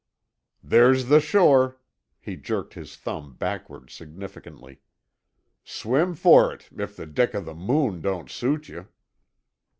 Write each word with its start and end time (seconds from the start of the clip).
"There's 0.63 1.09
the 1.09 1.19
shore," 1.19 1.77
he 2.19 2.35
jerked 2.35 2.73
his 2.73 2.95
thumb 2.95 3.35
backward 3.35 3.91
significantly. 3.91 4.79
"Swim 5.63 6.15
for 6.15 6.51
it, 6.51 6.67
if 6.75 6.95
the 6.95 7.05
deck 7.05 7.35
o' 7.35 7.41
the 7.41 7.53
Moon 7.53 8.01
don't 8.01 8.27
suit 8.27 8.67
you." 8.67 8.87